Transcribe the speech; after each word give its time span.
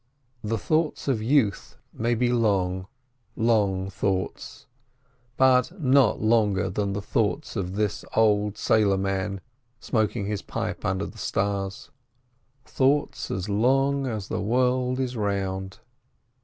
The 0.43 0.57
thoughts 0.57 1.07
of 1.07 1.21
youth 1.21 1.77
may 1.93 2.15
be 2.15 2.33
long, 2.33 2.87
long 3.35 3.91
thoughts, 3.91 4.65
but 5.37 5.79
not 5.79 6.19
longer 6.19 6.71
than 6.71 6.93
the 6.93 7.03
thoughts 7.03 7.55
of 7.55 7.75
this 7.75 8.03
old 8.15 8.57
sailor 8.57 8.97
man 8.97 9.41
smoking 9.79 10.25
his 10.25 10.41
pipe 10.41 10.85
under 10.85 11.05
the 11.05 11.19
stars. 11.19 11.91
Thoughts 12.65 13.29
as 13.29 13.47
long 13.47 14.07
as 14.07 14.27
the 14.27 14.41
world 14.41 14.99
is 14.99 15.15
round. 15.15 15.77